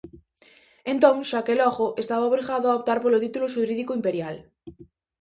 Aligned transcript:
Entón, 0.93 1.15
xa 1.29 1.39
que 1.45 1.57
logo, 1.61 1.85
estaba 2.03 2.29
obrigado 2.29 2.65
a 2.67 2.77
optar 2.79 2.97
polo 3.01 3.21
título 3.23 3.51
xurídico 3.53 3.91
imperial. 3.99 4.35